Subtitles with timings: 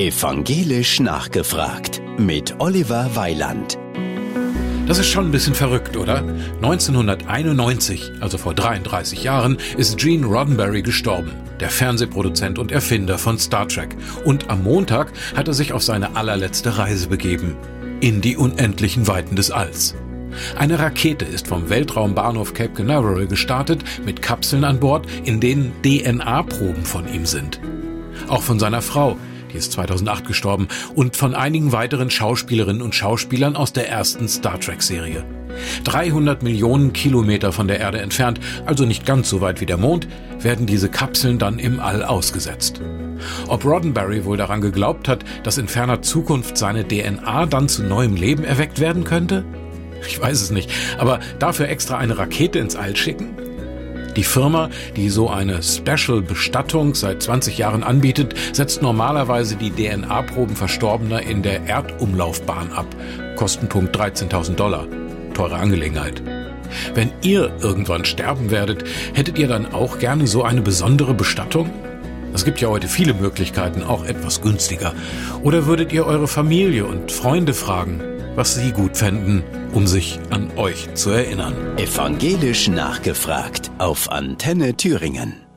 [0.00, 3.76] Evangelisch nachgefragt mit Oliver Weiland.
[4.86, 6.24] Das ist schon ein bisschen verrückt, oder?
[6.62, 13.68] 1991, also vor 33 Jahren, ist Gene Roddenberry gestorben, der Fernsehproduzent und Erfinder von Star
[13.68, 13.94] Trek.
[14.24, 17.58] Und am Montag hat er sich auf seine allerletzte Reise begeben.
[18.00, 19.94] In die unendlichen Weiten des Alls.
[20.56, 26.86] Eine Rakete ist vom Weltraumbahnhof Cape Canaveral gestartet mit Kapseln an Bord, in denen DNA-Proben
[26.86, 27.60] von ihm sind.
[28.28, 29.18] Auch von seiner Frau,
[29.52, 34.58] die ist 2008 gestorben, und von einigen weiteren Schauspielerinnen und Schauspielern aus der ersten Star
[34.60, 35.24] Trek-Serie.
[35.84, 40.08] 300 Millionen Kilometer von der Erde entfernt, also nicht ganz so weit wie der Mond,
[40.38, 42.80] werden diese Kapseln dann im All ausgesetzt.
[43.48, 48.16] Ob Roddenberry wohl daran geglaubt hat, dass in ferner Zukunft seine DNA dann zu neuem
[48.16, 49.44] Leben erweckt werden könnte?
[50.06, 53.49] Ich weiß es nicht, aber dafür extra eine Rakete ins All schicken?
[54.20, 61.22] Die Firma, die so eine Special-Bestattung seit 20 Jahren anbietet, setzt normalerweise die DNA-Proben Verstorbener
[61.22, 62.84] in der Erdumlaufbahn ab.
[63.36, 64.86] Kostenpunkt 13.000 Dollar.
[65.32, 66.20] Teure Angelegenheit.
[66.92, 71.70] Wenn ihr irgendwann sterben werdet, hättet ihr dann auch gerne so eine besondere Bestattung?
[72.34, 74.92] Es gibt ja heute viele Möglichkeiten, auch etwas günstiger.
[75.42, 78.02] Oder würdet ihr eure Familie und Freunde fragen,
[78.34, 81.54] was sie gut fänden, um sich an euch zu erinnern?
[81.76, 85.49] Evangelisch nachgefragt auf Antenne Thüringen.